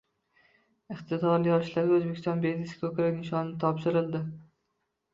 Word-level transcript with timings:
Iqtidorli 0.95 1.51
yoshlarga 1.51 1.95
Oʻzbekiston 1.99 2.43
belgisi 2.49 2.83
koʻkrak 2.83 3.17
nishoni 3.23 3.57
topshirildi 3.69 4.27